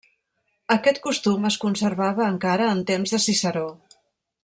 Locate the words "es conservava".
1.51-2.25